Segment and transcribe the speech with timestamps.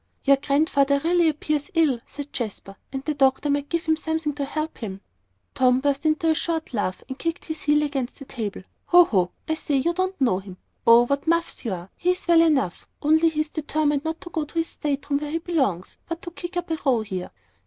[0.23, 2.75] "Your Grandfather really appears ill," said Jasper.
[2.91, 5.01] "And the doctor might give him something to help him."
[5.53, 8.63] Tom burst into a short laugh and kicked his heel against the table.
[8.87, 9.05] "Hoh!
[9.05, 9.29] hoh!
[9.47, 11.91] I say, you don't know him; oh, what muffs you are!
[11.95, 15.37] He's well enough, only he's determined not to go to his state room where he
[15.37, 17.29] belongs, but to kick up a row here."